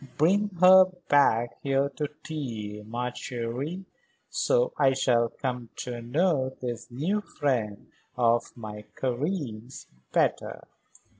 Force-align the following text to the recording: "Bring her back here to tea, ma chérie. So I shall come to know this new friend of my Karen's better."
"Bring 0.17 0.47
her 0.61 0.85
back 1.09 1.61
here 1.61 1.87
to 1.89 2.07
tea, 2.23 2.81
ma 2.83 3.11
chérie. 3.11 3.85
So 4.31 4.73
I 4.75 4.93
shall 4.93 5.29
come 5.29 5.69
to 5.75 6.01
know 6.01 6.57
this 6.59 6.89
new 6.89 7.21
friend 7.21 7.85
of 8.17 8.51
my 8.57 8.85
Karen's 8.95 9.85
better." 10.11 10.67